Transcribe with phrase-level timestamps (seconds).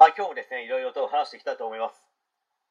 [0.00, 2.00] はい、今日もですね、いろいろと話していきたいと思います。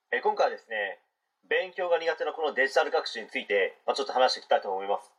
[0.09, 0.97] え今回はですね、
[1.45, 5.13] 勉強が苦手なこのデジタル学習について、まあ、ちょっと話していきたいと思います。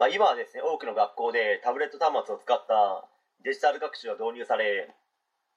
[0.00, 3.04] まあ、今はですね、多くの学校でタブレット端末を使った
[3.44, 4.88] デジタル学習が導入され、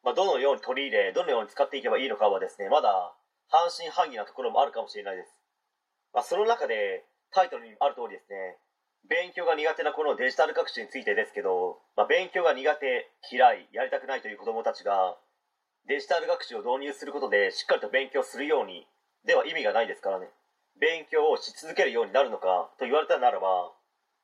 [0.04, 3.16] まあ、どのように取り入れ、どのように使っていけばいいのかはですね、まだ
[3.48, 5.32] 半信半疑なところもあるかもしれないです。
[6.12, 8.60] ま、その中でタイトルにある通りですね、
[9.10, 15.18] 勉強が苦手なこのデジタル学習についてですけど、まあ、勉強が苦手嫌いやりたくないという子どもたちが
[15.88, 18.88] デジタル学習を導入することでしっかりと勉強するように
[19.26, 20.28] では意味がないですからね。
[20.80, 23.72] 勉強をし続けるようになるのかと言われたならば、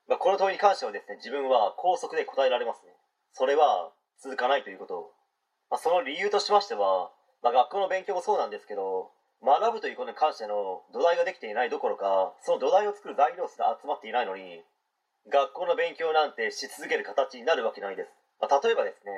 [0.07, 2.93] まあ、この問いに関してはですね自分は高速で答えられますね。
[3.33, 5.11] それは続かないということ、
[5.69, 7.11] まあ、その理由としましては、
[7.43, 9.11] まあ、学校の勉強もそうなんですけど
[9.43, 14.63] 学ぶということに関しての土台ができていないどころかその土台を作る材料すら集まっていないのに
[15.27, 18.09] 学校の勉強なんてし続ける形になるわけないです、
[18.39, 19.11] まあ、例えばですね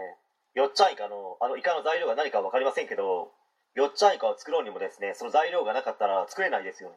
[0.56, 3.30] よっちゃんイカのあのイカの材料が何か分かりませんけど
[3.76, 6.90] よっちゃんイカを作ろうにもですねその材料がなかったら作れないですよ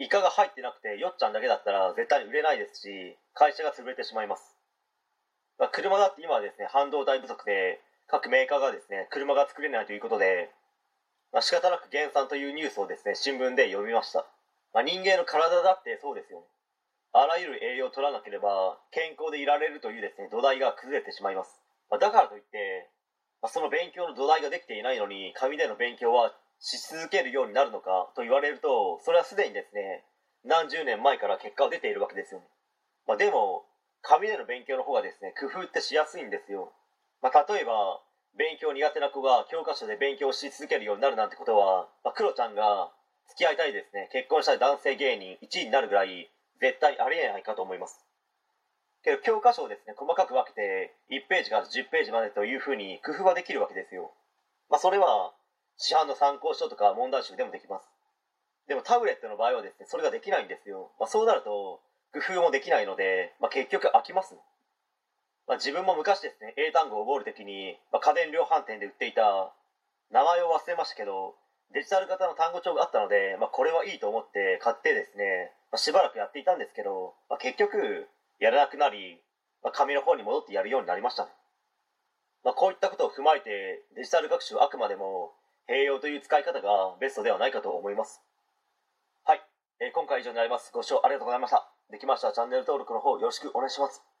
[0.00, 2.88] イカが入ってなくてよっちゃんだけだったら絶対に売れないですし
[3.34, 4.56] 会社が潰れてしまいます、
[5.58, 10.48] まあ、車だって今はですね半導体不足で各メーカーがですね車が作れないということで、
[11.32, 14.24] まあ、仕方なく減産というニュースをですね新聞で読みました、
[14.72, 16.46] まあ、人間の体だってそうですよね。
[17.12, 21.60] あらゆる栄養を取らなければ健康でいられるというですね土台が崩れてしまいます、
[21.90, 22.88] ま、だからといって、
[23.42, 30.04] ま、その勉強の土台ができていないのに紙での勉強はし続けるようになるのかと言われるとそれはすでにですね
[30.44, 32.46] 何十年前から結果が出ているわけですよね、
[33.06, 33.68] まあ、でも
[34.00, 36.72] 紙での勉強の方がですね工夫ってしやすいんですよ、
[37.20, 38.00] まあ、例えば
[38.38, 42.90] 勉強苦手な子が教科書で勉強し続けるようになるなんてことは、まあ、クロちゃんが
[43.28, 46.30] 付き合いたいですね結婚したい男性芸人1位になるぐらい
[46.62, 47.98] 絶対ありえないかと思います。
[49.02, 54.14] けど教科書をですね細かく分けて1ページから10ページまでというふうに工夫はできるわけですよ。
[54.70, 55.34] まあそれは
[55.76, 57.90] 市販の参考書とか問題集でもできます。
[58.68, 61.82] でもタブレットの場合はですねそれができないんですよ、まあ、そうなると
[62.14, 64.34] 工夫もできないので、まあ、結局飽きます、
[65.48, 69.52] まあ、自分も昔ですね英単語を覚える時に、まあ、家電量販店で売っていた
[70.12, 71.34] 名前を忘れましたけど
[71.74, 78.06] デジタル型の単語帳があったので、まあ、これはいいと思って買ってですね、まあ、しばらくやっていたんですけど、まあ、結局
[78.38, 79.18] やらなくなり、
[79.64, 81.30] まあ、紙の方に戻ってやるようになりましたね、
[82.44, 85.32] まあ、こういったことを踏まえてデジタル学習はあくまでも
[85.68, 88.20] 併用という使い方がベストではないかと思います。
[89.24, 89.40] はい、
[89.80, 90.70] えー今回以上になります。
[90.74, 91.72] ご視聴ありがとうございました。
[91.90, 94.11] できましたらチャンネル登録の方よろしくお願いします。